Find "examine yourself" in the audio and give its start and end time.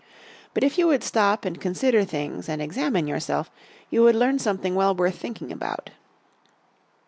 2.59-3.51